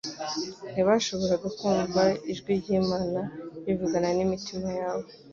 Ntibashoboraga 0.71 1.47
kumva 1.59 2.01
ijwi 2.31 2.51
ry'Imana 2.59 3.21
rivugana 3.65 4.09
n'imitima 4.17 4.69
ya 4.79 4.91
bo. 4.99 5.07